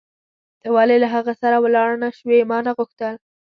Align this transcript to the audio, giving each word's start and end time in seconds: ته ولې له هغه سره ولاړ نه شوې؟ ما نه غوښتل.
ته 0.61 0.67
ولې 0.75 0.97
له 1.03 1.07
هغه 1.15 1.33
سره 1.41 1.57
ولاړ 1.63 1.89
نه 2.03 2.09
شوې؟ 2.17 2.39
ما 2.49 2.57
نه 2.65 2.71
غوښتل. 2.77 3.15